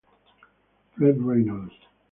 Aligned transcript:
Fred 0.95 1.21
Reynolds 1.21 1.77